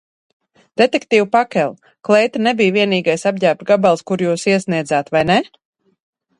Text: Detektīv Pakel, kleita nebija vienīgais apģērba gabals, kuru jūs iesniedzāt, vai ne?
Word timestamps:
Detektīv 0.81 1.27
Pakel, 1.35 1.75
kleita 2.09 2.41
nebija 2.49 2.75
vienīgais 2.79 3.29
apģērba 3.33 3.71
gabals, 3.73 4.05
kuru 4.11 4.29
jūs 4.29 4.49
iesniedzāt, 4.55 5.15
vai 5.19 5.25
ne? 5.35 5.41